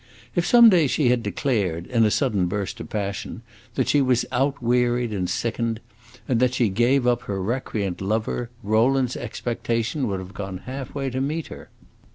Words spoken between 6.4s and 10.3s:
she gave up her recreant lover, Rowland's expectation would